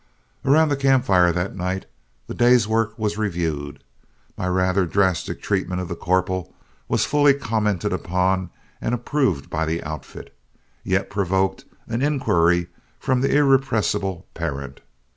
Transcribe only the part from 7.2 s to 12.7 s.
commented upon and approved by the outfit, yet provoked an inquiry